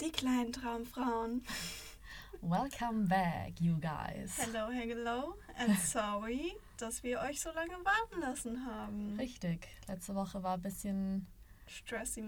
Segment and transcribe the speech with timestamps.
[0.00, 1.44] Die kleinen Traumfrauen.
[2.40, 4.38] Welcome back, you guys.
[4.38, 5.34] Hello, hello.
[5.58, 9.16] And sorry, dass wir euch so lange warten lassen haben.
[9.18, 9.68] Richtig.
[9.88, 11.26] Letzte Woche war ein bisschen
[11.66, 12.24] stressig,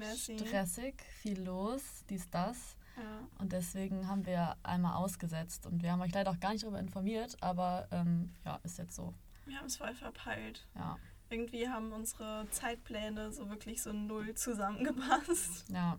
[1.23, 2.77] viel los, dies, das.
[2.99, 3.27] Ja.
[3.39, 5.65] Und deswegen haben wir einmal ausgesetzt.
[5.65, 8.97] Und wir haben euch leider auch gar nicht darüber informiert, aber ähm, ja, ist jetzt
[8.97, 9.15] so.
[9.47, 10.67] Wir haben es voll verpeilt.
[10.75, 10.99] Ja,
[11.35, 15.69] Irgendwie haben unsere Zeitpläne so wirklich so null zusammengepasst.
[15.69, 15.99] ja.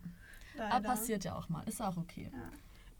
[0.56, 0.74] Leider.
[0.74, 1.62] Aber passiert ja auch mal.
[1.68, 2.30] Ist auch okay.
[2.32, 2.50] Ja.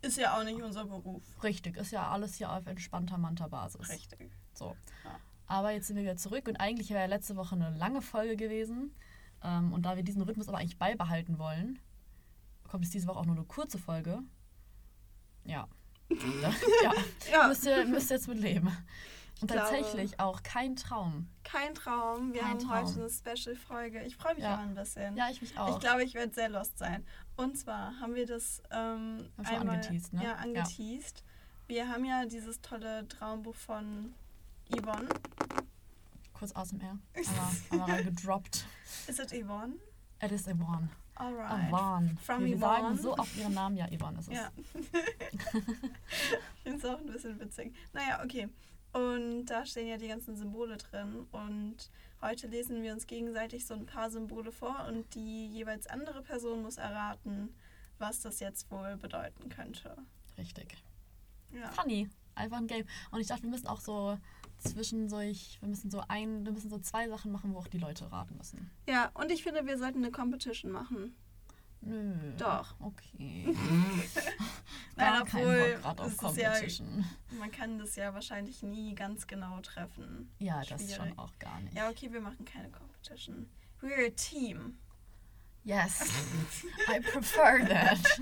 [0.07, 1.23] Ist ja auch nicht unser Beruf.
[1.43, 3.89] Richtig, ist ja alles hier auf entspannter Manta-Basis.
[3.89, 4.31] Richtig.
[4.53, 4.77] So.
[5.05, 5.19] Ja.
[5.47, 8.37] Aber jetzt sind wir wieder zurück und eigentlich wäre ja letzte Woche eine lange Folge
[8.37, 8.95] gewesen.
[9.43, 11.79] Ähm, und da wir diesen Rhythmus aber eigentlich beibehalten wollen,
[12.69, 14.19] kommt es diese Woche auch nur eine kurze Folge.
[15.45, 15.67] Ja.
[16.11, 16.95] ja.
[17.33, 17.49] Ja.
[17.49, 18.71] Müsst, ihr, müsst ihr jetzt mit leben.
[19.41, 21.29] Und glaube- tatsächlich auch kein Traum.
[21.45, 22.33] Kein Traum.
[22.33, 22.87] Wir Kein haben Traum.
[22.87, 24.03] heute eine Special-Folge.
[24.05, 24.55] Ich freue mich Ja.
[24.57, 25.17] auch ein bisschen.
[25.17, 25.75] Ja, ich mich auch.
[25.75, 27.05] Ich glaube, ich werde sehr lost sein.
[27.37, 30.23] Und zwar haben wir das ähm, einmal angeteased, ne?
[30.25, 30.35] ja, Ja.
[30.37, 31.23] angeteased.
[31.67, 34.15] Wir haben ja dieses tolle Traumbuch von
[34.71, 35.09] Yvonne.
[36.33, 36.99] Kurz ASMR.
[37.71, 38.65] Aber, aber reingedroppt.
[39.07, 39.75] Ist es Yvonne?
[40.23, 40.89] It is Yvonne.
[41.15, 41.71] Alright.
[41.71, 42.17] Yvonne.
[42.23, 42.61] From wir Yvonne.
[42.61, 44.35] sagen so auf ihren Namen, ja, Yvonne ist es.
[44.35, 44.51] Ja.
[45.33, 47.75] ich finde es auch ein bisschen witzig.
[47.93, 48.49] Naja, okay.
[48.97, 51.27] Und da stehen ja die ganzen Symbole drin.
[51.31, 51.91] Und
[52.23, 56.63] heute lesen wir uns gegenseitig so ein paar Symbole vor und die jeweils andere Person
[56.63, 57.55] muss erraten,
[57.99, 59.99] was das jetzt wohl bedeuten könnte.
[60.39, 60.79] Richtig.
[61.53, 61.71] Ja.
[61.73, 62.09] Funny.
[62.35, 62.87] Einfach ein Game.
[63.11, 64.19] Und ich dachte, wir müssen auch so
[64.59, 68.11] zwischendurch, wir müssen so ein, wir müssen so zwei Sachen machen, wo auch die Leute
[68.11, 68.71] raten müssen.
[68.89, 71.15] ja, und ich finde, wir sollten eine Competition machen.
[71.81, 72.33] Nö.
[72.39, 72.75] Doch.
[72.81, 73.47] Okay.
[74.97, 76.85] Nein, obwohl, ist ja-.
[77.39, 80.31] Man kann das ja wahrscheinlich nie ganz genau treffen.
[80.39, 80.97] Ja, das Schwierig.
[80.97, 81.75] schon auch gar nicht.
[81.77, 83.49] Ja, okay, wir machen keine Competition.
[83.81, 84.79] We're a team.
[85.65, 86.01] Yes.
[86.89, 87.99] I prefer that.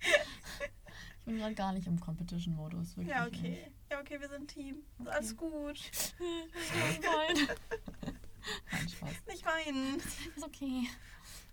[0.00, 2.96] ich bin gerade gar nicht im Competition-Modus.
[2.96, 3.38] wirklich Ja, nicht.
[3.40, 3.72] okay.
[3.90, 4.76] Ja, okay, wir sind Team.
[4.98, 5.10] Okay.
[5.10, 5.80] Alles gut.
[6.18, 7.48] Nein,
[8.88, 9.10] Spaß.
[9.28, 9.96] Nicht weinen.
[9.98, 10.88] Ist okay.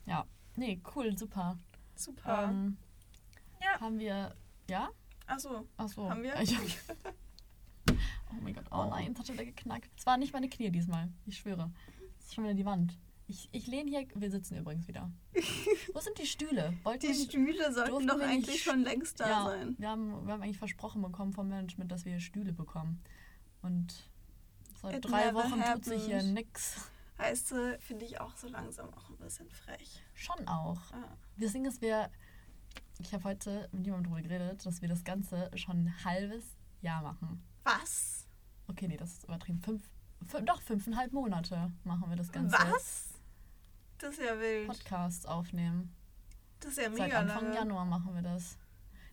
[0.06, 0.25] Ja.
[0.59, 1.58] Nee, cool, super.
[1.96, 2.50] Super.
[2.50, 2.78] Ähm,
[3.62, 3.80] Ja.
[3.80, 4.36] Haben wir.
[4.70, 4.90] Ja?
[5.25, 5.66] Achso.
[5.78, 6.09] Achso.
[6.09, 6.34] Haben wir?
[8.31, 8.66] Oh mein Gott.
[8.69, 9.90] Oh nein, es hat schon wieder geknackt.
[9.98, 11.09] Es waren nicht meine Knie diesmal.
[11.25, 11.72] Ich schwöre.
[12.19, 12.96] Es ist schon wieder die Wand.
[13.28, 14.08] Ich, ich lehne hier.
[14.14, 15.12] Wir sitzen übrigens wieder.
[15.94, 16.78] Wo sind die Stühle?
[16.84, 19.75] Wollten Die Stühle sollten doch eigentlich schon längst da ja, sein.
[19.80, 23.02] Wir haben, wir haben eigentlich versprochen bekommen vom Management, dass wir Stühle bekommen.
[23.64, 24.08] Und
[24.80, 26.36] seit It drei Wochen tut sich hier happened.
[27.19, 30.02] Heißt, äh, finde ich auch so langsam auch ein bisschen frech.
[30.13, 30.80] Schon auch.
[30.94, 31.18] Ah.
[31.38, 32.09] Das Ding ist, wir.
[33.00, 36.46] Ich habe heute mit jemandem darüber geredet, dass wir das Ganze schon ein halbes
[36.81, 37.44] Jahr machen.
[37.63, 38.25] Was?
[38.68, 39.59] Okay, nee, das ist übertrieben.
[39.62, 39.90] Fünf,
[40.28, 42.53] fün- doch, fünfeinhalb Monate machen wir das Ganze.
[42.57, 43.09] Was?
[43.97, 44.68] Das ist ja wild.
[44.68, 45.94] Podcasts aufnehmen.
[46.59, 47.56] Das ist ja Seit mega Anfang lange.
[47.56, 48.57] Januar machen wir das.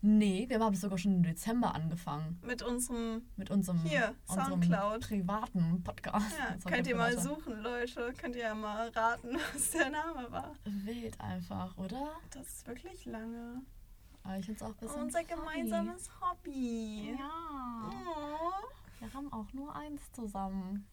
[0.03, 2.39] Nee, wir haben sogar schon im Dezember angefangen.
[2.43, 3.23] Mit unserem.
[3.37, 5.01] Mit unserem, Hier, unserem Soundcloud.
[5.09, 6.37] privaten Podcast.
[6.39, 8.13] Ja, könnt ihr mal suchen, Leute.
[8.17, 10.53] Könnt ihr ja mal raten, was der Name war.
[10.65, 12.09] Wild einfach, oder?
[12.31, 13.63] Das ist wirklich lange.
[14.23, 15.35] Aber ich finde es auch bisschen Unser funny.
[15.35, 17.15] gemeinsames Hobby.
[17.19, 17.91] Ja.
[17.91, 19.01] Oh.
[19.01, 20.87] Wir haben auch nur eins zusammen.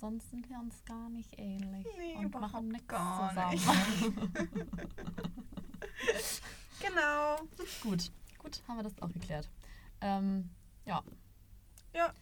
[0.00, 1.86] Sonst sind wir uns gar nicht ähnlich.
[1.96, 3.60] Nee, und machen nichts zusammen.
[6.86, 7.36] Genau.
[7.82, 9.48] gut, gut, haben wir das auch geklärt.
[10.00, 10.50] Ähm,
[10.84, 11.02] ja.
[11.92, 12.12] Ja.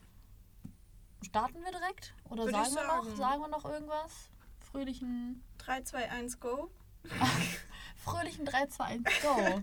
[1.23, 2.15] Starten wir direkt?
[2.28, 3.41] Oder Würde sagen wir noch, sagen.
[3.43, 4.31] wir noch irgendwas?
[4.61, 6.71] Fröhlichen, 3, 2, 1, go.
[7.97, 9.62] fröhlichen 3, 2, 1, go.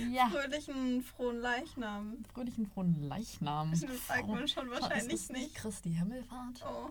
[0.12, 0.28] ja.
[0.28, 2.24] Fröhlichen frohen Leichnam.
[2.32, 3.70] Fröhlichen frohen Leichnam.
[3.70, 5.54] Das sagt man schon Ist wahrscheinlich es nicht.
[5.54, 6.64] Christi Himmelfahrt?
[6.64, 6.90] Oh.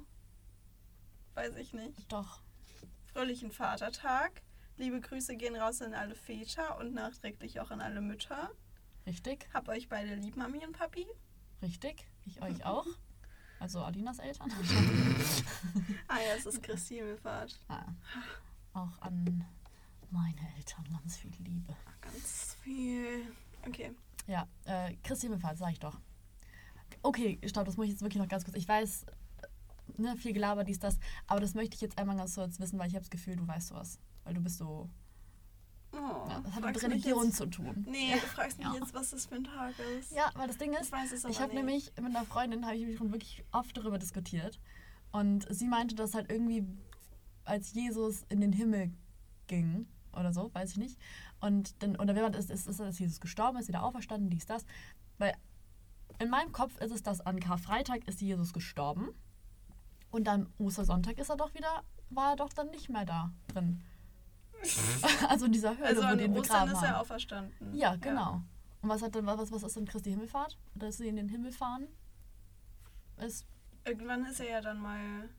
[1.35, 2.11] Weiß ich nicht.
[2.11, 2.39] Doch.
[3.13, 4.41] Fröhlichen Vatertag.
[4.77, 8.49] Liebe Grüße gehen raus an alle Väter und nachträglich auch an alle Mütter.
[9.05, 11.05] Richtig, Hab euch beide lieb, Mami und Papi.
[11.61, 12.07] richtig.
[12.25, 12.85] Ich euch auch.
[13.59, 14.51] Also Alinas Eltern.
[16.07, 17.59] Ah ja, es ist Christi Himmelfahrt.
[17.69, 17.85] Ah,
[18.73, 19.45] auch an
[20.11, 21.75] meine Eltern ganz viel Liebe.
[22.01, 23.25] Ganz viel.
[23.67, 23.91] Okay.
[24.27, 25.99] Ja, äh, Christi Himmelfahrt, sag ich doch.
[27.01, 28.55] Okay, stopp, das muss ich jetzt wirklich noch ganz kurz.
[28.57, 32.35] Ich weiß, äh, ne, viel Gelaber, dies, das, aber das möchte ich jetzt einmal ganz
[32.35, 33.97] kurz wissen, weil ich habe das Gefühl, du weißt sowas.
[34.23, 34.89] Weil du bist so.
[35.91, 35.97] Oh,
[36.27, 37.85] Ja, das hat mit Religion jetzt- zu tun.
[37.87, 38.73] Nee, du fragst mich Ja.
[38.73, 40.11] jetzt, was das für ein Tag ist.
[40.11, 42.65] Ja, weil das Ding ist, Ich weiß es aber Ich habe nämlich mit einer Freundin,
[42.65, 44.59] habe ich mich schon wirklich oft darüber diskutiert.
[45.11, 46.65] Und sie meinte, dass halt irgendwie,
[47.45, 48.91] als Jesus in den Himmel
[49.45, 50.99] ging oder so, weiß ich nicht.
[51.41, 54.65] Und dann, oder wer ist, ist, ist, dass Jesus gestorben ist, wieder auferstanden, dies, das.
[55.19, 55.33] Weil
[56.17, 59.09] in meinem Kopf ist es, dass an Karfreitag ist Jesus gestorben.
[60.09, 63.83] Und am Ostersonntag ist er doch wieder, war er doch dann nicht mehr da drin.
[65.29, 66.85] also in dieser Höhle, Also wo die ihn Ostern begraben ist haben.
[66.85, 67.75] er auferstanden.
[67.75, 68.41] Ja, genau.
[68.81, 70.57] Und was hat denn was, was ist denn Christi Himmelfahrt?
[70.75, 71.87] Dass sie in den Himmel fahren?
[73.17, 73.45] Ist
[73.85, 75.29] Irgendwann ist er ja dann mal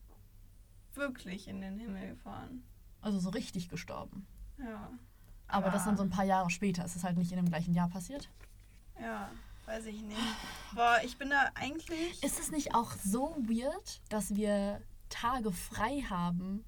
[0.94, 2.62] wirklich in den Himmel gefahren.
[3.00, 4.26] also so richtig gestorben.
[4.58, 4.90] Ja.
[5.48, 6.84] Aber, das dann so ein paar Jahre später.
[6.84, 8.28] Ist es halt nicht in dem gleichen Jahr passiert?
[9.00, 9.30] Ja,
[9.66, 10.18] weiß ich nicht.
[10.74, 12.22] Boah, ich bin da eigentlich.
[12.22, 14.80] Ist es nicht auch so weird, dass wir
[15.10, 16.64] Tage frei haben,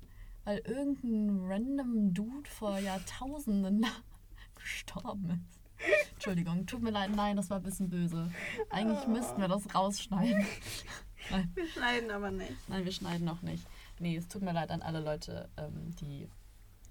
[0.46, 3.84] weil irgendein random Dude vor Jahrtausenden
[4.54, 5.60] gestorben ist?
[6.14, 8.30] Entschuldigung, tut mir leid, nein, das war ein bisschen böse.
[8.70, 10.46] Eigentlich müssten wir das rausschneiden.
[11.30, 12.52] Nein, Wir schneiden aber nicht.
[12.68, 13.66] nein, wir schneiden noch nicht.
[13.98, 16.28] Nee, es tut mir leid an alle Leute, ähm, die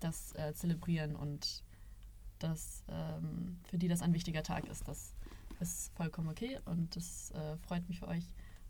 [0.01, 1.63] das äh, zelebrieren und
[2.39, 4.85] das, ähm, für die das ein wichtiger Tag ist.
[4.89, 5.15] Das
[5.61, 8.25] ist vollkommen okay und das äh, freut mich für euch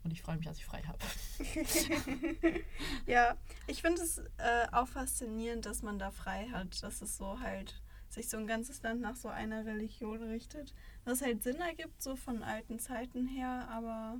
[0.05, 0.99] und ich freue mich, dass ich frei habe.
[3.07, 3.37] Ja,
[3.67, 7.81] ich finde es äh, auch faszinierend, dass man da frei hat, dass es so halt
[8.09, 10.73] sich so ein ganzes Land nach so einer Religion richtet.
[11.03, 14.19] Was halt Sinn ergibt, so von alten Zeiten her, aber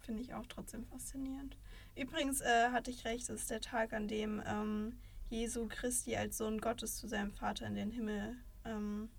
[0.00, 1.56] finde ich auch trotzdem faszinierend.
[1.94, 6.38] Übrigens äh, hatte ich recht, es ist der Tag, an dem ähm, Jesu Christi als
[6.38, 9.10] Sohn Gottes zu seinem Vater in den Himmel ähm,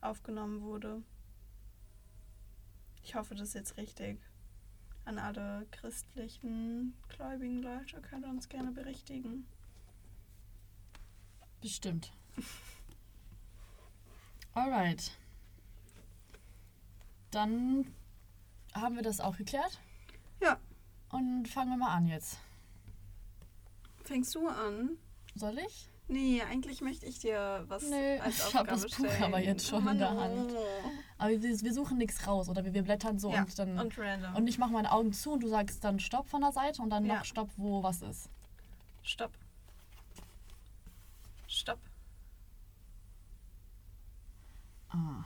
[0.00, 1.02] aufgenommen wurde.
[3.02, 4.18] Ich hoffe, das ist jetzt richtig.
[5.04, 9.46] An alle christlichen, gläubigen Leute könnt ihr uns gerne berichtigen.
[11.60, 12.12] Bestimmt.
[14.54, 15.12] Alright.
[17.30, 17.92] Dann
[18.74, 19.80] haben wir das auch geklärt.
[20.40, 20.58] Ja.
[21.10, 22.38] Und fangen wir mal an jetzt.
[24.04, 24.96] Fängst du an?
[25.34, 25.88] Soll ich?
[26.06, 29.22] Nee, eigentlich möchte ich dir was Nö, als ich Aufgabe hab das Buch stellen.
[29.24, 30.52] aber jetzt schon Oh in der Hand.
[31.16, 33.78] Aber wir, wir suchen nichts raus oder wir, wir blättern so ja, und dann.
[33.78, 34.34] und random.
[34.36, 36.90] Und ich mache meine Augen zu und du sagst dann Stopp von der Seite und
[36.90, 37.16] dann Ja.
[37.16, 38.28] noch Stopp, wo was ist.
[39.02, 39.32] Stopp.
[41.46, 41.78] Stopp.
[44.90, 45.24] Ah,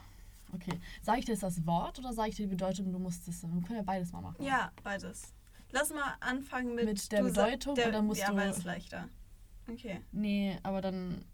[0.53, 0.79] okay.
[1.01, 3.43] Sage ich dir jetzt das Wort oder sage ich dir die Bedeutung, du musst es.
[3.43, 4.43] Wir können ja beides mal machen.
[4.43, 5.33] Ja, beides.
[5.71, 9.07] Lass mal anfangen mit, Mit der Bedeutung der, oder musst ja, du- weil es leichter.
[9.71, 10.01] Okay.
[10.11, 11.25] Nee, aber dann.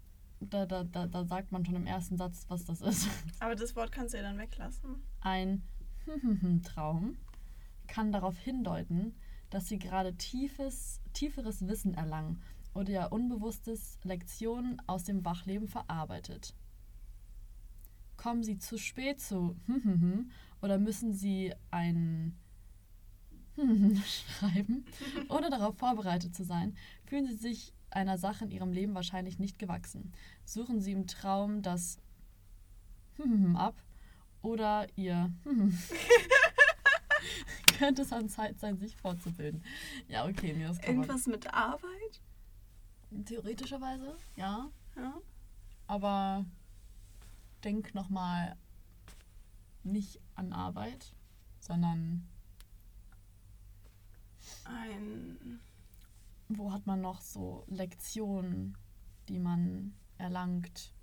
[0.41, 3.07] Da, da, da, da sagt man schon im ersten Satz, was das ist.
[3.39, 5.01] Aber das Wort kannst du ja dann weglassen.
[5.21, 5.63] Ein
[6.63, 7.17] Traum
[7.87, 9.15] kann darauf hindeuten,
[9.49, 12.41] dass sie gerade tiefes, tieferes Wissen erlangen
[12.73, 16.53] oder ihr Unbewusstes Lektionen aus dem Wachleben verarbeitet.
[18.17, 19.55] Kommen sie zu spät zu
[20.61, 22.37] oder müssen sie ein
[24.05, 24.85] schreiben,
[25.29, 29.59] ohne darauf vorbereitet zu sein, fühlen sie sich einer Sache in ihrem Leben wahrscheinlich nicht
[29.59, 30.13] gewachsen.
[30.44, 31.97] Suchen sie im Traum das
[33.56, 33.75] ab
[34.42, 35.31] oder ihr
[37.77, 39.63] könnte es an Zeit sein, sich fortzubilden.
[40.07, 40.83] Ja, okay, mir man.
[40.83, 42.21] Irgendwas mit Arbeit?
[43.25, 44.69] Theoretischerweise, ja.
[44.95, 45.13] Ja.
[45.88, 46.45] Aber
[47.63, 48.56] denk nochmal
[49.83, 51.13] nicht an Arbeit,
[51.59, 52.27] sondern
[54.65, 55.59] Ein.
[56.50, 58.77] Wo hat man noch so Lektionen,
[59.30, 60.94] die man erlangt?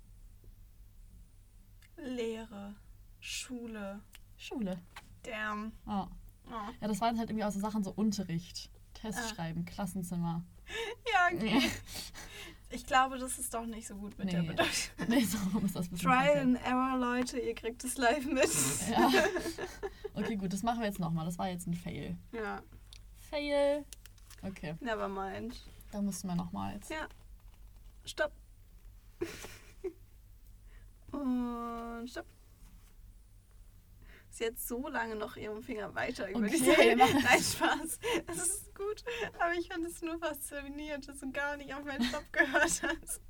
[1.97, 2.75] Lehre.
[3.19, 4.01] Schule.
[4.37, 4.79] Schule.
[5.23, 5.71] Damn.
[5.85, 6.07] Ah.
[6.47, 6.51] Oh.
[6.81, 9.27] Ja, das waren halt irgendwie auch so Sachen, so Unterricht, Test Ah.
[9.35, 10.43] schreiben, Klassenzimmer.
[11.13, 11.61] Ja, okay.
[12.69, 14.47] Ich glaube, das ist doch nicht so gut mit der Nee.
[14.47, 14.73] Bedeutung.
[15.07, 18.49] Nee, so ist das Trial and Error, Leute, ihr kriegt es live mit.
[18.89, 19.11] Ja.
[20.15, 21.25] Okay, gut, das machen wir jetzt nochmal.
[21.25, 22.15] Das war jetzt ein Fail.
[22.31, 22.61] ja,
[23.17, 23.83] Fail.
[24.43, 25.55] Okay, never mind.
[25.91, 26.89] da mussten wir nochmal jetzt.
[26.91, 27.07] Ja.
[28.05, 28.31] Stopp.
[31.11, 32.25] Und stopp.
[34.29, 37.99] Sie hat so lange noch ihren Finger weiter über die Okay, mach- Nein, Spaß.
[38.25, 39.03] Das ist gut.
[39.39, 43.21] Aber ich fand es nur faszinierend, dass du gar nicht auf meinen Stopp gehört hast.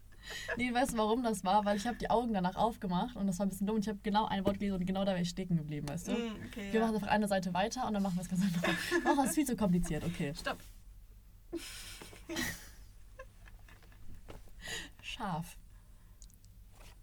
[0.55, 1.65] Nee, weißt du, warum das war?
[1.65, 3.79] Weil ich habe die Augen danach aufgemacht und das war ein bisschen dumm.
[3.79, 6.12] Ich habe genau ein Wort gelesen und genau da wäre ich stecken geblieben, weißt du?
[6.13, 6.86] Mm, okay, Wir ja.
[6.86, 8.63] machen einfach eine Seite weiter und dann machen wir es ganz einfach.
[9.05, 10.34] Oh, das ist viel zu kompliziert, okay.
[10.34, 10.60] Stopp.
[15.01, 15.57] Scharf.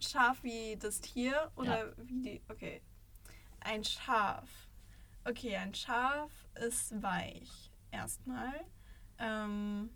[0.01, 2.43] Schaf wie das Tier oder wie die.
[2.49, 2.83] Okay.
[3.61, 4.49] Ein Schaf.
[5.25, 7.71] Okay, ein Schaf ist weich.
[7.91, 8.65] Erstmal.
[9.19, 9.91] Ähm,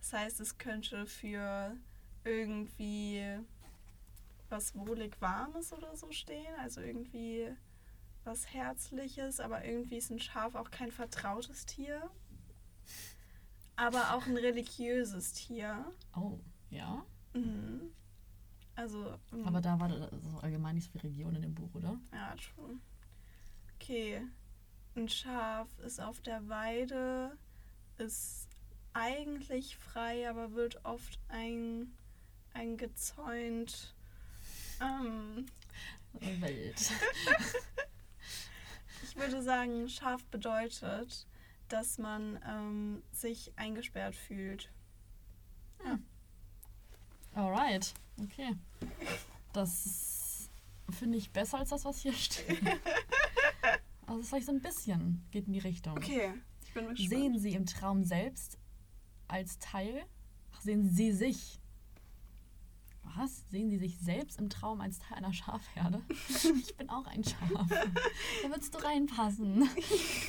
[0.00, 1.76] das heißt, es könnte für
[2.24, 3.38] irgendwie
[4.48, 6.54] was wohlig Warmes oder so stehen.
[6.60, 7.48] Also irgendwie
[8.24, 9.40] was Herzliches.
[9.40, 12.10] Aber irgendwie ist ein Schaf auch kein vertrautes Tier.
[13.78, 15.84] Aber auch ein religiöses Tier.
[16.16, 17.04] Oh, ja.
[17.32, 17.92] Mhm.
[18.74, 19.16] Also.
[19.30, 19.46] mm.
[19.46, 21.96] Aber da war das so allgemein nicht so viel Region in dem Buch, oder?
[22.12, 22.76] Ja, true.
[23.76, 24.22] Okay.
[24.96, 27.38] Ein Schaf ist auf der Weide,
[27.98, 28.48] ist
[28.94, 31.92] eigentlich frei, aber wird oft ein,
[32.54, 33.94] eingezäunt
[34.80, 35.46] Ähm,
[36.40, 36.90] Welt.
[39.04, 41.27] ich würde sagen, scharf bedeutet,
[41.68, 44.70] dass man ähm, sich eingesperrt fühlt.
[47.34, 47.94] Alright.
[48.20, 48.56] Okay.
[49.52, 50.50] Das
[50.90, 52.60] finde ich besser als das, was hier steht.
[54.08, 55.98] Also vielleicht so ein bisschen geht in die Richtung.
[55.98, 56.32] Okay,
[56.64, 57.10] ich bin gespannt.
[57.10, 58.56] Sehen Sie im Traum selbst
[59.28, 60.02] als Teil?
[60.54, 61.60] Ach, sehen Sie sich?
[63.16, 63.44] Was?
[63.50, 66.02] Sehen Sie sich selbst im Traum als Teil einer Schafherde?
[66.60, 67.68] Ich bin auch ein Schaf.
[67.68, 69.60] Da würdest du reinpassen.
[69.60, 69.64] Du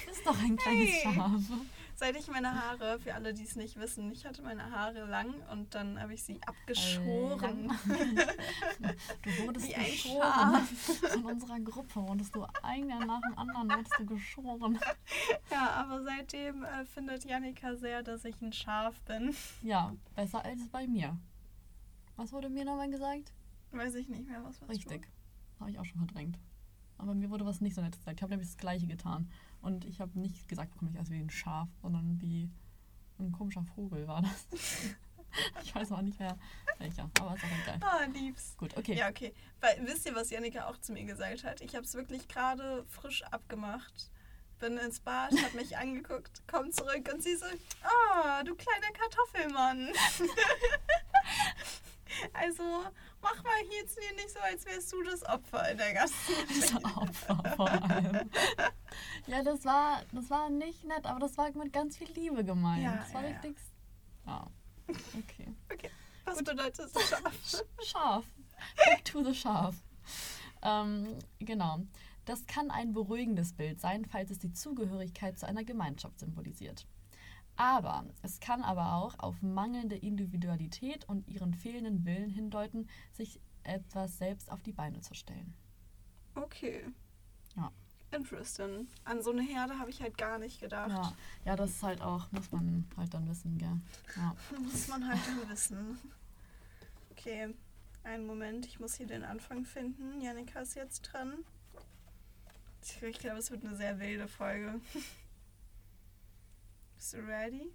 [0.07, 1.13] bist doch ein kleines Hey.
[1.13, 1.41] Schaf.
[1.95, 5.33] Seit ich meine Haare, für alle, die es nicht wissen, ich hatte meine Haare lang
[5.51, 7.67] und dann habe ich sie abgeschoren.
[7.67, 8.95] Lang.
[9.21, 10.65] Du wurdest Wie ein geschoren.
[11.11, 14.79] Von unserer Gruppe wurdest du ein Jahr nach dem anderen wurdest du geschoren.
[15.51, 19.35] Ja, aber seitdem äh, findet Janika sehr, dass ich ein Schaf bin.
[19.61, 21.17] Ja, besser als bei mir.
[22.19, 23.31] Was wurde mir nochmal gesagt?
[23.71, 25.07] Weiß ich nicht mehr, was was Richtig.
[25.57, 26.37] Habe ich auch schon verdrängt.
[26.97, 28.19] Aber mir wurde was nicht so nettes gesagt.
[28.19, 29.31] Ich habe nämlich das Gleiche getan.
[29.61, 32.51] Und ich habe nicht gesagt bekommen, ich als wie ein Schaf, sondern wie
[33.19, 34.47] ein komischer Vogel war das.
[35.63, 36.37] ich weiß auch nicht mehr
[36.77, 37.79] welcher, aber ist auch egal.
[37.79, 38.57] Ah, lieb's.
[38.57, 38.95] Gut, okay.
[38.95, 39.33] Ja, okay.
[39.61, 41.61] Weil, wisst ihr, was Janika auch zu mir gesagt hat?
[41.61, 44.11] Ich habe es wirklich gerade frisch abgemacht.
[44.59, 47.45] Bin ins Bad, hat mich angeguckt, komm zurück und sie so,
[47.81, 49.87] ah, du kleiner Kartoffelmann.
[52.33, 52.63] also,
[53.21, 56.15] mach mal jetzt mir nicht so, als wärst du das Opfer in der ganzen
[56.61, 58.29] Das Opfer vor allem.
[59.27, 62.83] Ja, das war, das war nicht nett, aber das war mit ganz viel Liebe gemeint.
[62.83, 63.39] Ja, das war ja, ja.
[63.39, 63.57] richtig.
[64.25, 64.47] Ja.
[64.89, 65.53] Okay.
[65.71, 65.91] Okay,
[66.25, 67.63] was bedeutet das Schaf?
[67.83, 68.25] Schaf.
[68.85, 69.75] Back to the Schaf.
[70.61, 71.79] Ähm, genau.
[72.25, 76.85] Das kann ein beruhigendes Bild sein, falls es die Zugehörigkeit zu einer Gemeinschaft symbolisiert.
[77.59, 84.17] Aber es kann aber auch auf mangelnde Individualität und ihren fehlenden Willen hindeuten, sich etwas
[84.17, 85.53] selbst auf die Beine zu stellen.
[86.35, 86.85] Okay.
[87.57, 87.69] Ja.
[88.11, 88.87] Interesting.
[89.03, 90.89] An so eine Herde habe ich halt gar nicht gedacht.
[90.89, 91.13] Ja,
[91.43, 93.81] ja, das ist halt auch, muss man halt dann wissen, gell?
[94.15, 94.33] Ja.
[94.57, 95.99] Muss man halt dann wissen.
[97.11, 97.53] Okay,
[98.05, 100.21] einen Moment, ich muss hier den Anfang finden.
[100.21, 101.33] Janika ist jetzt dran.
[102.81, 104.79] Ich, ich glaube, es wird eine sehr wilde Folge.
[106.99, 107.71] Bist du ready?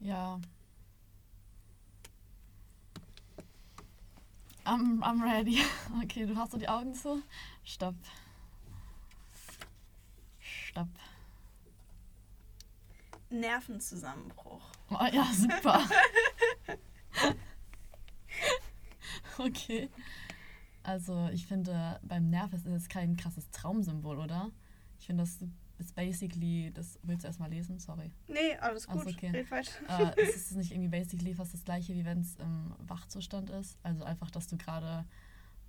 [0.00, 0.40] Ja.
[4.64, 5.62] I'm, I'm ready.
[6.02, 7.22] Okay, du hast so die Augen zu.
[7.62, 7.94] Stopp.
[10.40, 10.88] Stopp.
[13.30, 14.72] Nervenzusammenbruch.
[14.90, 15.88] Oh ja, super.
[19.38, 19.88] okay.
[20.82, 24.50] Also, ich finde, beim Nerv ist es kein krasses Traumsymbol, oder?
[24.98, 25.38] Ich finde, das
[25.80, 26.70] ist basically.
[26.72, 27.78] Das willst du erstmal lesen?
[27.78, 28.10] Sorry.
[28.28, 29.06] Nee, alles gut.
[29.06, 29.30] okay.
[29.30, 29.70] Red weiter.
[30.16, 33.78] äh, es ist nicht irgendwie basically fast das gleiche, wie wenn es im Wachzustand ist.
[33.82, 35.04] Also einfach, dass du gerade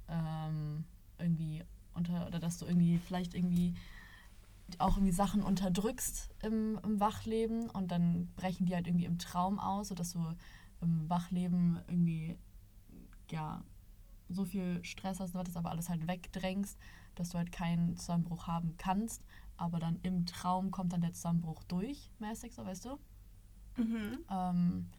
[0.09, 0.83] ähm,
[1.17, 1.63] irgendwie
[1.93, 3.73] unter, oder dass du irgendwie vielleicht irgendwie
[4.77, 9.59] auch irgendwie Sachen unterdrückst im, im Wachleben und dann brechen die halt irgendwie im Traum
[9.59, 10.19] aus, sodass du
[10.81, 12.37] im Wachleben irgendwie
[13.29, 13.63] ja
[14.29, 16.77] so viel Stress hast, das aber alles halt wegdrängst,
[17.15, 19.23] dass du halt keinen Zusammenbruch haben kannst,
[19.61, 22.99] aber dann im Traum kommt dann der Zusammenbruch durch, mäßig so, weißt du?
[23.77, 24.17] Mhm.
[24.29, 24.89] Ähm,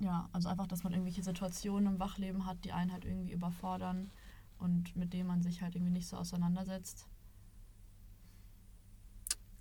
[0.00, 4.10] ja, also einfach, dass man irgendwelche Situationen im Wachleben hat, die einen halt irgendwie überfordern
[4.58, 7.06] und mit denen man sich halt irgendwie nicht so auseinandersetzt.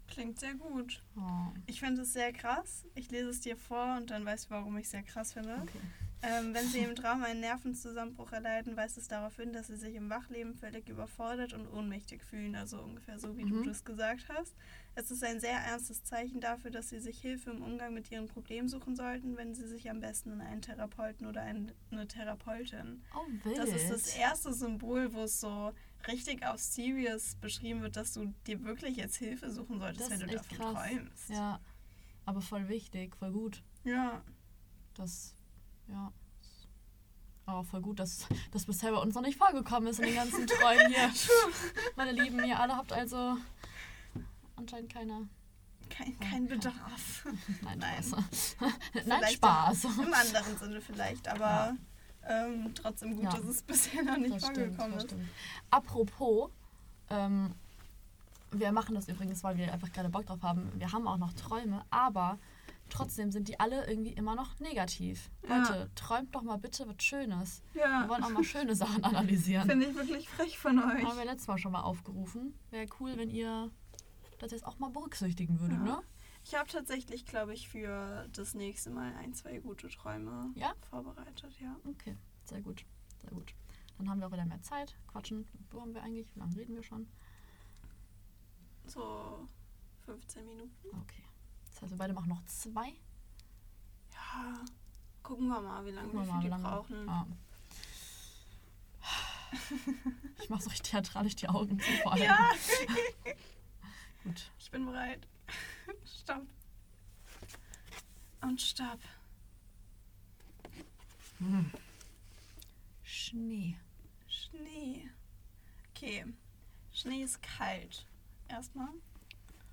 [0.08, 1.04] Klingt sehr gut.
[1.18, 2.86] Oh, Ich finde es sehr krass.
[2.96, 5.62] Ich lese es dir vor und dann weißt du, warum ich es sehr krass finde.
[5.62, 5.82] okay.
[6.28, 9.94] Ähm, wenn sie im Traum einen Nervenzusammenbruch erleiden, weist es darauf hin, dass sie sich
[9.94, 12.56] im Wachleben völlig überfordert und ohnmächtig fühlen.
[12.56, 13.64] Also ungefähr so, wie du Mhm.
[13.64, 14.56] das gesagt hast.
[14.96, 18.28] Es ist ein sehr ernstes Zeichen dafür, dass sie sich Hilfe im Umgang mit ihren
[18.28, 23.04] Problemen suchen sollten, wenn sie sich am besten an einen Therapeuten oder ein- eine Therapeutin.
[23.16, 23.58] Oh, wild.
[23.60, 25.74] Das ist das erste Symbol, wo es so
[26.08, 30.28] richtig auf serious beschrieben wird, dass du dir wirklich jetzt Hilfe suchen solltest, Das wenn
[30.28, 30.74] du davon krass.
[30.74, 31.30] träumst.
[31.30, 31.60] Ja,
[32.26, 33.62] aber voll wichtig, voll gut.
[33.84, 34.24] ja.
[34.98, 35.35] Das,
[35.90, 36.12] ja.
[37.48, 40.48] Aber voll gut, dass das bisher bei uns noch nicht vorgekommen ist in den ganzen
[40.48, 41.12] Träumen hier.
[41.96, 43.38] Meine Lieben, ihr alle habt also
[44.56, 45.28] anscheinend keine.
[45.88, 47.28] Kein, kein Bedarf.
[47.62, 48.04] Nein, Nein.
[48.04, 48.58] Spaß.
[49.06, 49.84] Nein, Spaß.
[49.86, 51.76] Im anderen Sinne vielleicht, aber
[52.28, 53.30] ähm, trotzdem gut, Ja.
[53.30, 55.12] dass es bisher noch nicht Das stimmt, vorgekommen das ist.
[55.12, 55.30] stimmt.
[55.70, 56.50] Apropos,
[57.12, 57.54] ähm,
[58.52, 60.72] wir machen das übrigens, weil wir einfach gerade Bock drauf haben.
[60.80, 62.40] Wir haben auch noch Träume, aber
[62.90, 65.30] trotzdem sind die alle irgendwie immer noch negativ.
[65.48, 65.58] Ja.
[65.60, 67.62] Leute, träumt doch mal bitte was Schönes.
[67.74, 69.68] Wir Ja, wollen auch mal schöne Sachen analysieren.
[69.70, 71.04] finde ich wirklich frech von euch.
[71.04, 72.54] Haben wir letztes Mal schon mal aufgerufen.
[72.72, 73.72] Wäre cool, wenn ihr
[74.40, 75.84] das jetzt auch mal berücksichtigen würdet, Ja.
[75.84, 76.00] ne?
[76.44, 80.74] Ich habe tatsächlich, glaube ich, für das nächste Mal ein, zwei gute Träume Ja?
[80.92, 81.76] vorbereitet, ja.
[81.90, 82.16] Okay.
[82.44, 82.86] Sehr gut,
[83.20, 83.56] sehr gut.
[83.98, 84.96] Dann haben wir auch wieder mehr Zeit.
[85.08, 85.48] Quatschen.
[85.72, 86.28] Wo haben wir eigentlich?
[86.36, 87.08] Wie lange reden wir schon?
[88.86, 89.48] So
[90.06, 90.88] 15 Minuten.
[91.02, 91.24] Okay.
[91.76, 92.94] Das heißt, wir beide machen noch zwei.
[94.14, 94.64] Ja,
[95.22, 96.64] gucken wir mal, wie lange wir mal, wie die lange.
[96.64, 97.10] brauchen.
[97.10, 97.28] Ah.
[100.42, 102.24] Ich mache so richtig theatralisch die Augen zu vor allem.
[102.24, 102.50] Ja,
[104.24, 104.52] Gut.
[104.60, 105.28] ich bin bereit.
[106.06, 106.46] Stopp.
[108.42, 109.00] Und stopp.
[111.40, 111.72] Hm.
[113.04, 113.76] Schnee.
[114.28, 115.10] Schnee.
[115.92, 116.26] Okay.
[116.94, 118.06] Schnee ist kalt.
[118.48, 118.90] Erstmal.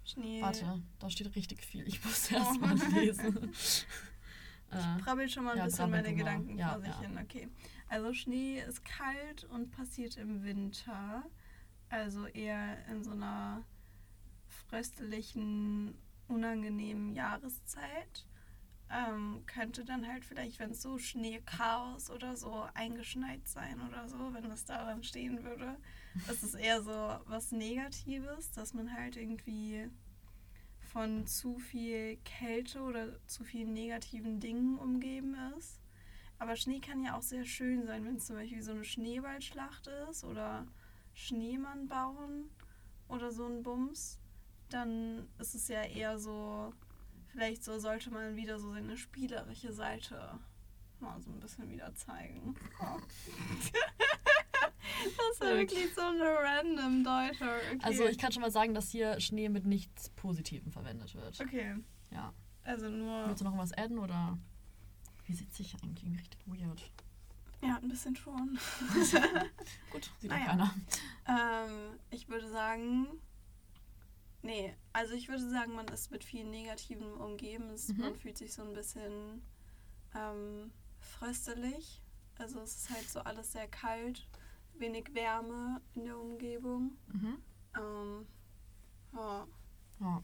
[0.05, 0.41] Schnee.
[0.43, 1.87] Warte, da steht richtig viel.
[1.87, 2.37] Ich muss Oh.
[2.37, 3.53] erst mal lesen.
[4.71, 6.15] äh, Brabbel schon mal ein Ja, bisschen meine.
[6.15, 7.01] Gedanken Ja, vor sich ja.
[7.01, 7.19] hin.
[7.19, 7.49] Okay.
[7.89, 11.25] Also Schnee ist kalt und passiert im Winter.
[11.89, 13.65] Also eher in so einer
[14.69, 15.95] fröstlichen,
[16.29, 18.27] unangenehmen Jahreszeit.
[18.91, 24.35] Ähm, könnte dann halt vielleicht, wenn es so Schneechaos oder so eingeschneit sein oder so,
[24.35, 25.77] wenn das daran stehen würde.
[26.27, 26.93] Das ist eher so
[27.27, 29.89] was Negatives, dass man halt irgendwie
[30.93, 35.81] von zu viel Kälte oder zu vielen negativen Dingen umgeben ist.
[36.39, 39.87] Aber Schnee kann ja auch sehr schön sein, wenn es zum Beispiel so eine Schneeballschlacht
[40.11, 40.67] ist oder
[41.15, 42.51] Schneemann bauen
[43.09, 44.19] oder so ein Bums.
[44.69, 46.75] Dann ist es ja eher so,
[47.29, 50.39] vielleicht so sollte man wieder so seine spielerische Seite
[50.99, 52.55] mal so ein bisschen wieder zeigen.
[55.05, 57.57] Das war wirklich so eine random Deuter.
[57.73, 57.79] Okay.
[57.83, 61.41] Also ich kann schon mal sagen, dass hier Schnee mit nichts Positivem verwendet wird.
[61.41, 61.77] Okay,
[62.11, 62.33] Ja.
[62.65, 63.29] also nur.
[63.29, 64.39] Willst du noch was adden oder?
[65.27, 66.05] Wie sitze ich eigentlich?
[66.05, 66.91] Irgendwie richtig weird.
[67.63, 68.59] Ja, ein bisschen schon.
[69.93, 70.43] Gut, sieht Naja.
[70.45, 70.75] auch keiner.
[71.67, 73.07] Ähm, ich würde sagen,
[74.43, 77.71] nee, also ich würde sagen, man ist mit vielen Negativen umgeben.
[77.71, 78.01] Es, Mhm.
[78.01, 79.43] Man fühlt sich so ein bisschen
[80.15, 82.01] ähm, fröstelig.
[82.39, 84.27] Also es ist halt so alles sehr kalt,
[84.83, 86.91] wenig Wärme in der Umgebung.
[87.13, 87.39] Mhm.
[87.79, 88.27] Ähm,
[89.15, 89.47] ja.
[90.01, 90.23] Ja.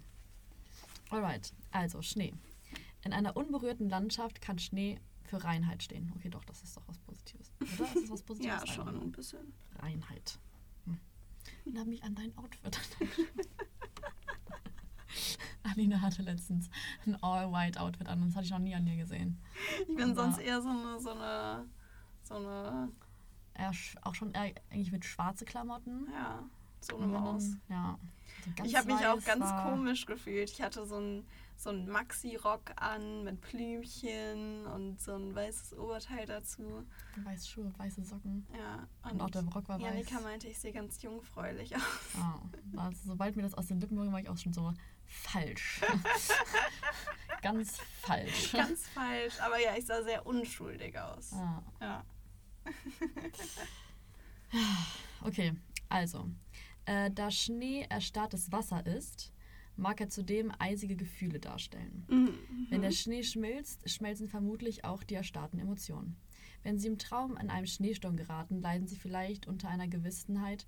[1.10, 2.34] Alright, also Schnee.
[3.04, 6.12] In einer unberührten Landschaft kann Schnee für Reinheit stehen.
[6.16, 7.50] Okay, doch, das ist doch was Positives.
[7.60, 7.84] Oder?
[7.84, 8.60] Ist das was Positives?
[8.66, 9.52] ja, schon ein bisschen.
[9.78, 10.38] Reinheit.
[10.84, 10.98] Hm.
[11.64, 12.78] Erinnert mich an dein Outfit.
[15.62, 16.68] Alina hatte letztens
[17.06, 18.20] ein All-White-Outfit an.
[18.26, 19.38] Das hatte ich noch nie an ihr gesehen.
[19.80, 21.66] Ich bin Aber- sonst eher so eine, so eine,
[22.22, 22.90] so eine,
[24.02, 26.08] Auch schon eher eigentlich mit schwarze Klamotten.
[26.12, 26.42] ja,
[26.80, 27.44] so eine Und Maus.
[27.68, 27.98] Ja.
[28.56, 30.50] So Ich habe mich auch ganz komisch gefühlt.
[30.50, 36.86] Ich hatte so einen so Maxi-Rock an mit Blümchen und so ein weißes Oberteil dazu.
[37.16, 38.46] Weiße Schuhe, weiße Socken.
[38.56, 39.86] Ja, Und auch der Rock war weiß.
[39.86, 41.82] Janika meinte, ich sehe ganz jungfräulich aus.
[42.14, 42.40] Ja,
[42.76, 44.72] also, sobald mir das aus den Lippen ging, war ich auch schon so
[45.04, 45.80] falsch.
[47.42, 48.52] Ganz falsch.
[48.52, 51.30] Ganz falsch, aber ja, ich sah sehr unschuldig aus.
[51.32, 51.62] Ja.
[51.80, 52.04] Ja.
[55.24, 55.52] Okay,
[55.88, 56.30] also.
[56.84, 59.32] Äh, da Schnee erstarrtes Wasser ist,
[59.76, 62.04] mag er zudem eisige Gefühle darstellen.
[62.08, 62.38] Mhm.
[62.70, 66.16] Wenn der Schnee schmilzt, schmelzen vermutlich auch die erstarrten Emotionen.
[66.62, 70.66] Wenn Sie im Traum an einem Schneesturm geraten, leiden Sie vielleicht unter einer Gewissenheit,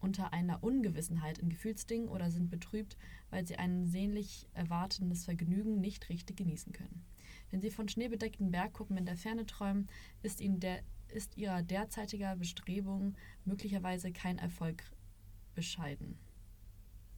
[0.00, 2.96] unter einer Ungewissenheit in Gefühlsdingen oder sind betrübt,
[3.30, 7.04] weil Sie ein sehnlich erwartendes Vergnügen nicht richtig genießen können.
[7.50, 9.88] Wenn Sie von schneebedeckten Bergkuppen in der Ferne träumen,
[10.22, 14.82] ist, Ihnen der, ist Ihrer derzeitiger Bestrebung möglicherweise kein Erfolg
[15.54, 16.18] bescheiden.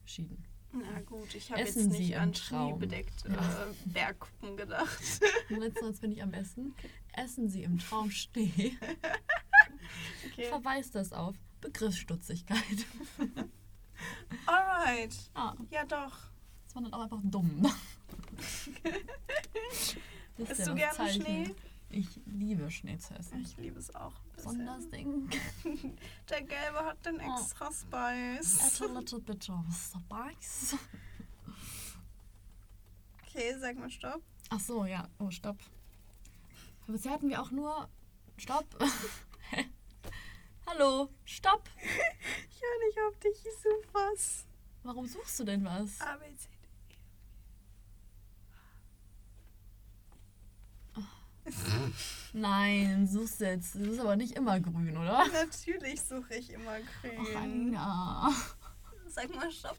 [0.03, 0.45] Beschieden.
[0.73, 3.63] Na gut, ich habe jetzt nicht Sie an schneebedeckte Ja.
[3.65, 5.19] äh, Bergkuppen gedacht.
[5.49, 6.73] Letztens bin ich am Essen.
[7.11, 8.77] Essen Sie im Traum Schnee.
[10.31, 10.45] Okay.
[10.47, 12.61] Verweist das auf Begriffsstutzigkeit.
[14.45, 15.13] Alright.
[15.33, 16.17] Ah, Ja doch.
[16.65, 17.67] das war dann auch einfach dumm.
[20.37, 21.21] Das ist Isst du gerne Zeichen.
[21.23, 21.55] Schnee?
[21.89, 23.41] Ich liebe Schnee zu essen.
[23.41, 24.13] Ich liebe es auch.
[24.35, 25.29] Besonders Ding.
[26.29, 27.35] Der gelbe hat den Oh.
[27.37, 28.81] extra Add Spice.
[28.81, 30.75] a little bit of spice.
[33.27, 34.21] Okay, sag mal Stopp.
[34.49, 35.07] Ach so, ja.
[35.19, 35.57] Oh, stopp.
[36.83, 37.87] Aber bisher hatten wir auch nur.
[38.37, 38.65] Stopp.
[40.65, 41.69] Hallo, stopp.
[42.49, 44.45] Ich höre nicht auf dich, ich such was.
[44.83, 45.99] Warum suchst du denn was?
[45.99, 46.15] A,
[52.33, 53.75] Nein, suchst jetzt.
[53.75, 55.25] Du bist aber nicht immer grün, oder?
[55.33, 57.73] Natürlich suche ich immer grün.
[57.73, 58.31] ja.
[59.07, 59.77] Sag mal Stopp.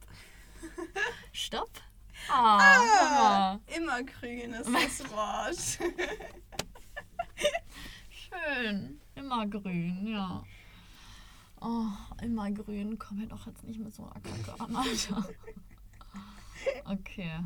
[1.32, 1.70] Stopp.
[2.28, 3.60] Ah, Hunger.
[3.76, 5.78] Immer grün ist das Wort.
[8.10, 9.00] Schön.
[9.14, 10.44] Immer grün, ja.
[11.60, 11.86] Oh,
[12.22, 12.98] immer grün.
[12.98, 15.28] Komm mir doch jetzt nicht mit so einer Kacke an, Alter.
[16.84, 17.40] Okay.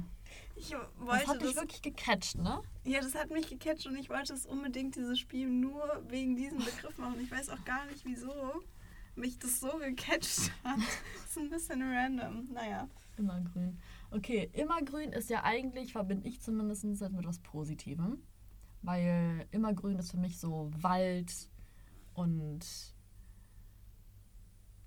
[0.55, 2.61] Ich Das wollte hat dich das, wirklich gecatcht, ne?
[2.85, 6.59] ja, das hat mich gecatcht und ich wollte es unbedingt dieses Spiel nur wegen diesem
[6.59, 7.21] Begriff machen.
[7.21, 8.33] Ich weiß auch gar nicht, wieso
[9.15, 10.79] mich das so gecatcht hat.
[10.79, 12.49] Das ist ein bisschen random.
[12.53, 12.89] Naja.
[13.17, 13.79] Immergrün.
[14.11, 18.23] Okay, immergrün ist ja eigentlich, verbinde ich zumindest mit was Positivem.
[18.83, 21.51] Weil immergrün ist für mich so Wald
[22.15, 22.65] und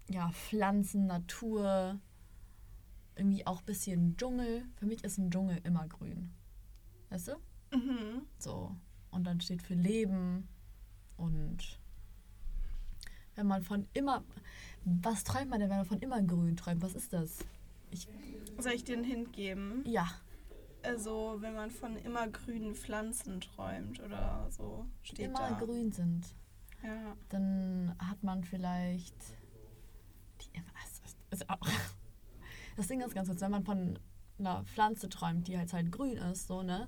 [0.10, 2.00] ja, Pflanzen, Natur,
[3.19, 4.63] irgendwie auch ein bisschen Dschungel.
[4.75, 6.32] Für mich ist ein Dschungel immergrün.
[7.10, 7.34] Weißt du?
[7.75, 8.23] Mhm.
[8.38, 8.75] So.
[9.12, 10.47] Und dann steht für Leben
[11.17, 11.79] und
[13.36, 14.23] wenn man von immer.
[14.86, 16.82] Was träumt man denn, wenn man von immergrün träumt?
[16.82, 17.39] Was ist das?
[17.91, 18.08] Ich,
[18.58, 19.84] Soll ich dir einen Hint geben?
[19.86, 20.08] ja,
[20.84, 25.60] Also, wenn man von immergrünen Pflanzen träumt oder so, steht immer da.
[25.60, 26.25] grün sind.
[26.82, 27.13] Ja.
[27.27, 29.15] dann hat man vielleicht
[30.41, 31.60] die immer ist- ist auch,
[32.80, 34.00] das Ding ist ganz kurz, wenn man von
[34.39, 36.88] einer Pflanze träumt, die halt halt grün ist, so ne,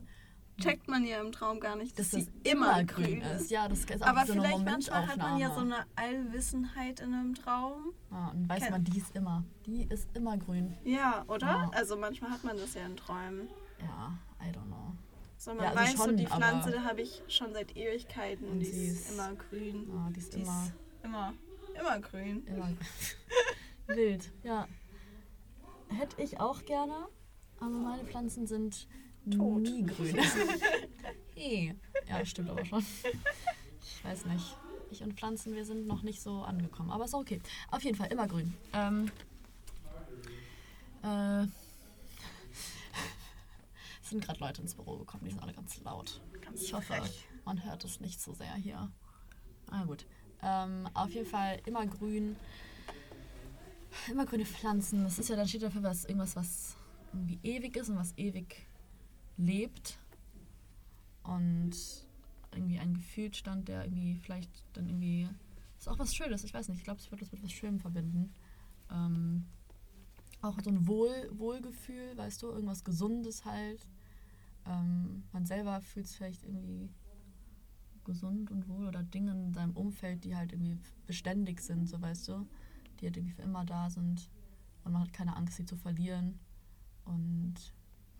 [0.60, 3.50] Checkt man ja im Traum gar nicht, dass, dass das sie immer grün ist.
[3.50, 7.14] Ja, das ist auch Aber so vielleicht manchmal hat man ja so eine Allwissenheit in
[7.14, 7.94] einem Traum.
[8.12, 10.78] Ja, und weiß Kenn- man, die ist immer, die ist immer grün.
[10.84, 11.48] Ja, oder?
[11.48, 11.72] Ja.
[11.74, 13.48] Also manchmal hat man das ja in Träumen.
[13.80, 14.94] Ja, I don't know.
[15.38, 18.48] So, man Ja, also weiß so, schon, die Pflanze, da habe ich schon seit Ewigkeiten.
[18.48, 19.88] Und Die sie ist ist- immer grün.
[19.90, 20.74] Ja, die ist Die immer, ist
[21.04, 21.34] immer,
[21.80, 22.46] immer grün.
[22.46, 22.70] immer
[23.88, 24.32] wild.
[24.44, 24.68] Ja,
[25.92, 27.08] hätte ich auch gerne,
[27.60, 28.88] aber meine Pflanzen sind
[29.30, 29.62] Tot.
[29.62, 30.18] nie grün.
[31.36, 31.76] hey.
[32.08, 32.86] Ja, stimmt aber schon.
[33.84, 34.58] Ich weiß nicht.
[34.90, 36.92] Ich und Pflanzen, wir sind noch nicht so angekommen.
[36.92, 37.40] Aber ist okay.
[37.70, 38.54] Auf jeden Fall immer grün.
[38.74, 39.10] Ähm,
[41.04, 41.50] äh, es
[44.10, 46.22] sind gerade Leute ins Büro gekommen, die sind alle ganz laut.
[46.42, 47.26] Ganz Ich hoffe, frech.
[47.46, 48.92] man hört es nicht so sehr hier.
[49.70, 50.06] Ah gut.
[50.44, 52.36] Ähm, auf jeden Fall immer grün.
[54.10, 55.04] Immer grüne Pflanzen.
[55.04, 56.78] Das ist ja, dann steht dafür was, irgendwas, was
[57.14, 58.68] irgendwie ewig ist und was ewig
[59.38, 60.00] lebt.
[61.24, 61.72] Und
[62.54, 65.30] irgendwie ein Gefühlsstand, der irgendwie vielleicht dann irgendwie.
[65.78, 66.80] Ist auch was Schönes, ich weiß nicht.
[66.80, 68.34] Ich glaube, ich würde das mit was Schönem verbinden.
[68.92, 69.46] Ähm,
[70.42, 73.88] auch so ein Wohl, Wohlgefühl, weißt du, irgendwas Gesundes halt.
[74.66, 76.90] Ähm, man selber fühlt sich vielleicht irgendwie
[78.04, 82.28] gesund und wohl oder Dinge in seinem Umfeld, die halt irgendwie beständig sind, so weißt
[82.30, 82.48] du,
[83.02, 84.30] die halt irgendwie für immer da sind
[84.84, 86.40] und man hat keine Angst, sie zu verlieren
[87.06, 87.56] und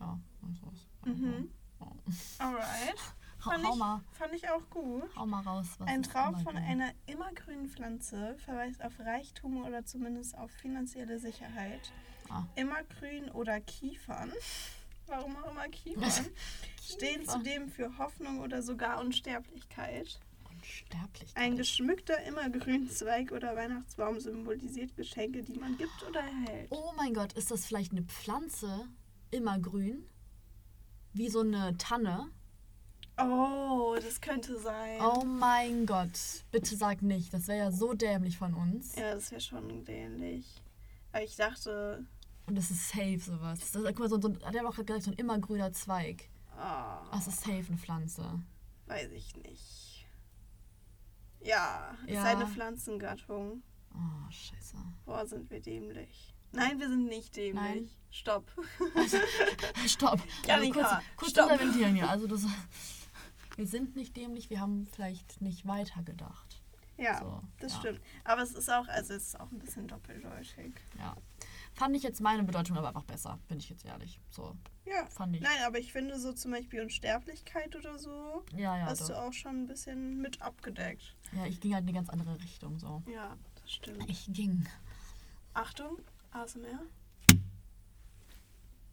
[0.00, 0.88] ja, und sowas.
[1.06, 1.50] Mhm.
[1.80, 1.92] Ja.
[2.38, 2.96] Alright.
[3.38, 5.04] Fand hau, ich- Fand ich auch gut.
[5.16, 5.66] hau mal raus.
[5.78, 11.18] Was Ein ist Traum von einer immergrünen Pflanze verweist auf Reichtum oder zumindest auf finanzielle
[11.18, 11.92] Sicherheit.
[12.28, 12.44] Ah.
[12.54, 14.32] Immergrün oder Kiefern,
[15.06, 16.26] warum auch immer Kiefern,
[16.82, 20.20] stehen zudem für Hoffnung oder sogar Unsterblichkeit.
[20.62, 21.36] Unsterblichkeit.
[21.36, 26.68] Ein geschmückter Immergrünzweig oder Weihnachtsbaum symbolisiert Geschenke, die man gibt oder erhält.
[26.70, 28.86] Oh mein Gott, ist das vielleicht eine Pflanze,
[29.30, 30.04] immer grün?
[31.12, 32.28] Wie so eine Tanne?
[33.18, 35.00] Oh, das könnte sein.
[35.00, 36.18] Oh mein Gott,
[36.50, 38.94] bitte sag nicht, das wäre ja so dämlich von uns.
[38.96, 40.62] Ja, das wäre schon dämlich.
[41.12, 42.06] Aber ich dachte,
[42.46, 43.60] Und das ist safe sowas.
[43.60, 46.30] Das ist, guck mal, so, so, der hat auch gerade gesagt, so ein immergrüner Zweig.
[46.56, 48.40] ah, Das ist safe eine Pflanze.
[48.86, 49.91] weiß ich nicht.
[51.44, 52.24] Ja, ist Ja.
[52.24, 53.62] eine Pflanzengattung.
[53.94, 54.76] Oh, scheiße.
[55.04, 56.34] Boah, sind wir dämlich.
[56.52, 57.54] Nein, wir sind nicht dämlich.
[57.54, 57.90] Nein.
[58.10, 58.50] Stopp.
[59.86, 60.20] Stopp.
[60.46, 61.50] Janika, also kurz kurz stopp.
[61.50, 62.08] interventieren hier.
[62.10, 62.44] Also das,
[63.56, 66.62] wir sind nicht dämlich, wir haben vielleicht nicht weitergedacht.
[66.98, 67.78] Ja, So, das ja.
[67.80, 68.00] stimmt.
[68.24, 70.74] Aber es ist auch, also es ist auch ein bisschen doppeldeutig.
[70.98, 71.16] Ja.
[71.74, 74.20] Fand ich jetzt meine Bedeutung aber einfach besser, bin ich jetzt ehrlich.
[74.30, 75.06] So, Ja.
[75.06, 75.40] fand ich.
[75.42, 79.20] Nein, aber ich finde so zum Beispiel Unsterblichkeit oder so, Ja, ja, hast du doch.
[79.22, 81.16] auch schon ein bisschen mit abgedeckt.
[81.32, 83.02] Ja, ich ging halt in eine ganz andere Richtung so.
[83.06, 84.08] Ja, das stimmt.
[84.08, 84.66] Ich ging.
[85.54, 85.98] Achtung,
[86.30, 86.80] ASMR?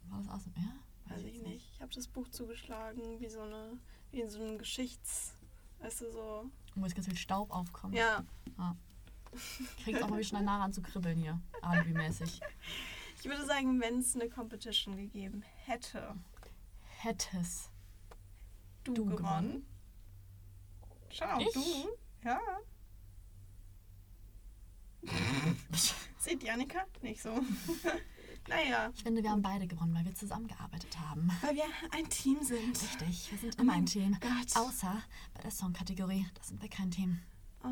[0.08, 0.72] War das ASMR?
[1.06, 1.70] Weiß ich nicht.
[1.74, 3.78] Ich habe das Buch zugeschlagen, wie so eine,
[4.10, 5.34] wie in so einem Geschichts,
[5.80, 6.50] weißt du, so.
[6.74, 7.94] Wo jetzt ganz viel Staub aufkommt.
[7.94, 8.24] Ja,
[9.84, 11.40] Kriegt auch mal schnell nah ran zu kribbeln hier.
[11.62, 12.40] Alibi-mäßig.
[13.20, 16.14] ich würde sagen, wenn es eine Competition gegeben hätte,
[16.98, 17.70] Hättest.
[18.84, 19.16] du, Du gewonnen.
[19.16, 19.66] gewonnen?
[21.10, 21.52] Schau, Ich?
[21.54, 21.60] du.
[22.24, 22.38] Ja.
[26.18, 27.30] Sieht Janika nicht so.
[28.48, 31.30] naja, Ich finde, wir haben beide gewonnen, weil wir zusammengearbeitet haben.
[31.40, 32.80] weil wir ein Team sind.
[32.82, 34.16] Richtig, wir sind immer ein Team.
[34.20, 34.56] Gott.
[34.56, 35.02] Außer
[35.34, 37.20] bei der Songkategorie, da sind wir kein Team.
[37.64, 37.68] Oh,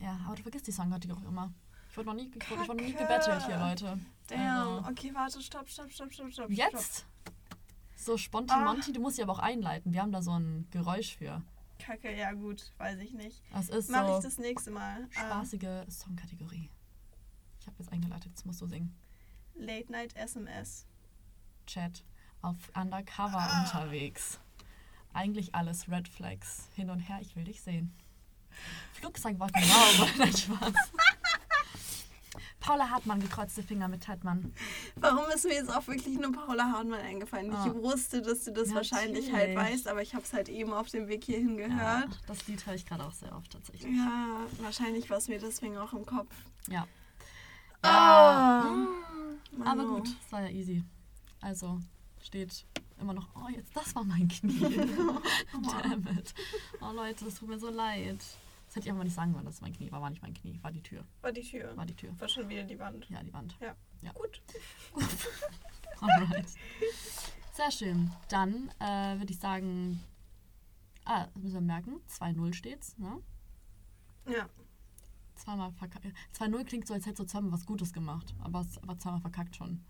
[0.00, 1.52] Ja, aber du vergisst die Songkategorie immer.
[1.90, 4.00] Ich wurde noch nie, ich wurde, noch nie gebettelt hier, Leute.
[4.26, 4.68] damn.
[4.78, 6.50] Also, Okay, warte, stopp, stopp, stopp, stopp, stopp.
[6.50, 7.06] jetzt?
[7.94, 8.18] So Ah.
[8.18, 9.92] Sponti-Monti, du musst sie aber auch einleiten.
[9.92, 11.42] Wir haben da so ein Geräusch für.
[11.84, 13.42] Kacke, ja gut, weiß ich nicht.
[13.52, 15.08] Das ist Mach so ich das nächste Mal.
[15.16, 16.70] Ah, spaßige Songkategorie.
[17.60, 18.94] Ich habe jetzt eingeleitet, jetzt musst du singen.
[19.54, 20.86] Late Night SMS.
[21.66, 22.02] Chat.
[22.40, 23.62] auf Undercover Ah.
[23.62, 24.40] unterwegs.
[25.12, 26.68] Eigentlich alles Red Flags.
[26.74, 27.92] Hin und her, ich will dich sehen.
[28.94, 30.72] Flugzeug war genau, nein, Spaß.
[32.62, 34.52] Paula Hartmann, gekreuzte Finger mit Hartmann.
[34.96, 37.52] Warum ist mir jetzt auch wirklich nur Paula Hartmann eingefallen?
[37.52, 37.66] Ah.
[37.66, 38.74] Ich wusste, dass du das Natürlich.
[38.92, 42.20] wahrscheinlich halt weißt, aber ich habe es halt eben auf dem Weg hierhin Ja, gehört.
[42.26, 43.92] das Lied höre ich gerade auch sehr oft tatsächlich.
[43.96, 46.32] Ja, wahrscheinlich war es mir deswegen auch im Kopf.
[46.68, 46.86] Ja.
[47.82, 48.62] Ah.
[49.56, 50.84] Mm, Aber gut, es war ja easy.
[51.40, 51.80] Also
[52.22, 52.64] steht
[53.00, 54.60] immer noch, oh, jetzt das war mein Knie.
[55.82, 56.32] Damn it.
[56.80, 58.24] Oh Leute, es tut mir so leid.
[58.72, 60.00] Das hätte ich einfach nicht sagen wollen, dass es mein Knie war.
[60.00, 61.04] War nicht mein Knie, war die Tür.
[61.20, 61.76] War die Tür.
[61.76, 62.18] War die Tür.
[62.18, 63.06] War schon wieder die Wand.
[63.10, 63.54] Ja, die Wand.
[63.60, 63.76] Ja.
[64.00, 64.12] Ja.
[64.12, 64.40] Gut.
[66.00, 66.48] Alright.
[67.52, 68.10] Sehr schön.
[68.30, 70.02] Dann äh, würde ich sagen,
[71.04, 73.22] ah, das müssen wir merken, 2-0 steht's, ne?
[74.26, 74.48] Ja.
[75.34, 76.06] Zweimal verkackt.
[76.34, 79.54] 2-0 klingt so, als hättest du zweimal was Gutes gemacht, aber es war zweimal verkackt
[79.54, 79.84] schon.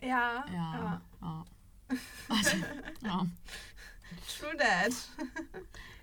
[0.00, 0.46] Ja.
[0.50, 1.02] Ja.
[1.20, 1.44] ja.
[2.30, 2.56] Also,
[3.02, 3.26] ja.
[4.38, 4.94] True that.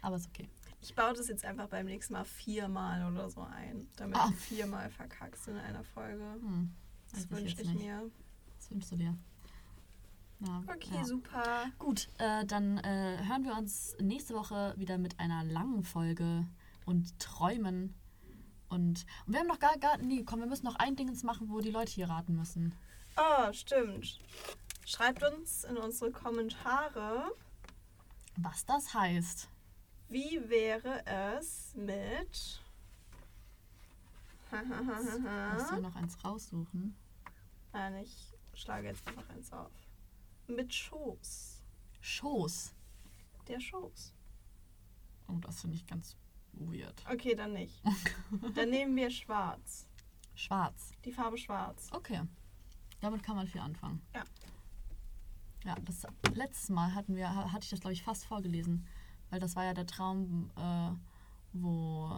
[0.03, 0.47] Aber ist okay.
[0.81, 4.27] Ich baue das jetzt einfach beim nächsten Mal viermal oder so ein, damit Ah.
[4.27, 6.23] du viermal verkackst in einer Folge.
[6.41, 6.73] Hm.
[7.11, 7.79] Das ich wünsche ich nicht.
[7.83, 8.09] mir.
[8.57, 9.17] Was wünschst du dir?
[10.41, 11.03] Ja, Okay, ja.
[11.03, 11.65] super.
[11.79, 16.47] Gut, äh, dann äh, hören wir uns nächste Woche wieder mit einer langen Folge
[16.85, 17.93] und träumen.
[18.69, 21.49] Und, und wir haben noch gar, gar, nee, komm, wir müssen noch ein Ding machen,
[21.49, 22.73] wo die Leute hier raten müssen.
[23.17, 24.21] Oh, stimmt.
[24.85, 27.31] Schreibt uns in unsere Kommentare,
[28.37, 29.49] Was das heißt.
[30.09, 31.05] Wie wäre
[31.39, 32.61] es mit.
[34.51, 36.95] Musst du noch eins raussuchen?
[37.71, 39.71] Nein, ich schlage jetzt einfach eins auf.
[40.47, 41.61] Mit Schoß.
[42.01, 42.73] Schoß.
[43.47, 44.13] Der Schoß.
[45.27, 46.15] Oh, das finde ich ganz
[46.53, 47.03] weird.
[47.11, 47.81] Okay, dann nicht.
[48.55, 49.85] Dann nehmen wir schwarz.
[50.33, 50.91] Schwarz.
[51.05, 51.89] Die Farbe schwarz.
[51.91, 52.21] Okay.
[53.01, 54.01] Damit kann man viel anfangen.
[54.15, 54.23] Ja.
[55.65, 58.87] Ja, das letztes Mal hatten wir, ha- hatte ich das, glaube ich, fast vorgelesen.
[59.29, 60.91] Weil das war ja der Traum, äh,
[61.53, 62.11] wo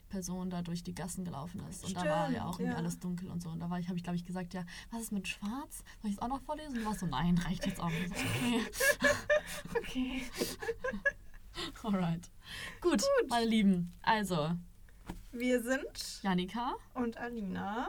[0.00, 1.84] die Person da durch die Gassen gelaufen ist.
[1.84, 2.74] Und da war ja Stimmt, auch ja.
[2.74, 3.50] alles dunkel und so.
[3.50, 5.84] Und da war ich, habe ich, glaube ich, gesagt, ja, was ist mit Schwarz?
[6.00, 6.74] Soll ich es auch noch vorlesen?
[6.74, 7.90] Und du warst so, nein, reicht jetzt auch.
[7.90, 8.14] Ich so,
[9.78, 10.22] okay.
[10.22, 10.22] Okay.
[11.82, 12.30] Alright.
[12.80, 13.92] Gut, meine Lieben.
[14.02, 14.50] Also,
[15.32, 17.88] Wir sind Janika und Alina.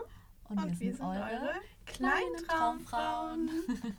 [0.49, 1.53] und, Und, wir sind, eure
[1.85, 2.45] kleinen kleinen.
[2.47, 3.49] Traumfrauen.